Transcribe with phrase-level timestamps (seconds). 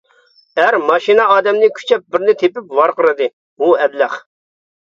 [0.61, 4.21] ئەر ماشىنا ئادەمنى كۈچەپ بىرنى تېپىپ ۋارقىرىدى:-ھۇ ئەبلەخ!